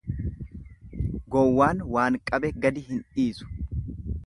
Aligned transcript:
Gowwaan 1.35 1.83
waan 1.97 2.19
qabe 2.31 2.53
gadi 2.65 2.85
hin 2.89 3.07
dhiisu. 3.13 3.53